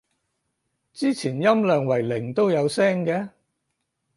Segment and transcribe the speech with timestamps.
[0.93, 3.29] 之前音量為零都有聲嘅